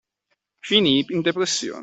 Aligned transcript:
Finii 0.69 1.05
in 1.09 1.21
depressione. 1.21 1.79